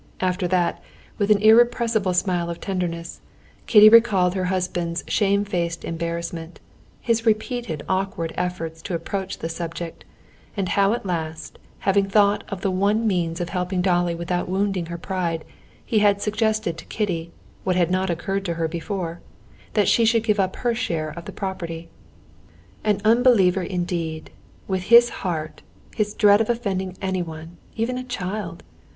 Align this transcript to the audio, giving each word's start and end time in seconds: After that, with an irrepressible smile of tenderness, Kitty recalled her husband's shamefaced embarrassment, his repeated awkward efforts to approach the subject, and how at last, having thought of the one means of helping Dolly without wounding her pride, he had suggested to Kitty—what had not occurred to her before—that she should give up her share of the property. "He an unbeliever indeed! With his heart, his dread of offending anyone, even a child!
After 0.19 0.47
that, 0.47 0.81
with 1.19 1.29
an 1.29 1.37
irrepressible 1.43 2.15
smile 2.15 2.49
of 2.49 2.59
tenderness, 2.59 3.21
Kitty 3.67 3.87
recalled 3.87 4.33
her 4.33 4.45
husband's 4.45 5.03
shamefaced 5.07 5.85
embarrassment, 5.85 6.59
his 7.01 7.23
repeated 7.27 7.83
awkward 7.87 8.33
efforts 8.35 8.81
to 8.81 8.95
approach 8.95 9.37
the 9.37 9.47
subject, 9.47 10.03
and 10.57 10.69
how 10.69 10.93
at 10.93 11.05
last, 11.05 11.59
having 11.81 12.09
thought 12.09 12.43
of 12.49 12.61
the 12.61 12.71
one 12.71 13.05
means 13.05 13.39
of 13.39 13.49
helping 13.49 13.79
Dolly 13.79 14.15
without 14.15 14.49
wounding 14.49 14.87
her 14.87 14.97
pride, 14.97 15.45
he 15.85 15.99
had 15.99 16.19
suggested 16.19 16.79
to 16.79 16.85
Kitty—what 16.85 17.75
had 17.75 17.91
not 17.91 18.09
occurred 18.09 18.43
to 18.45 18.55
her 18.55 18.67
before—that 18.67 19.87
she 19.87 20.03
should 20.03 20.23
give 20.23 20.39
up 20.39 20.55
her 20.55 20.73
share 20.73 21.09
of 21.11 21.25
the 21.25 21.31
property. 21.31 21.89
"He 22.83 22.89
an 22.89 23.01
unbeliever 23.05 23.61
indeed! 23.61 24.31
With 24.67 24.85
his 24.85 25.09
heart, 25.21 25.61
his 25.95 26.15
dread 26.15 26.41
of 26.41 26.49
offending 26.49 26.97
anyone, 27.03 27.57
even 27.75 27.99
a 27.99 28.03
child! 28.03 28.63